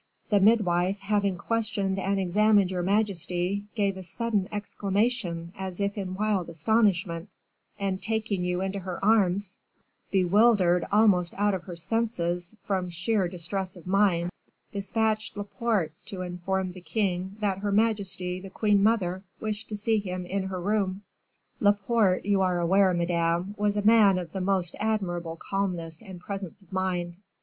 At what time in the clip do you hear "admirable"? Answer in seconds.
24.79-25.35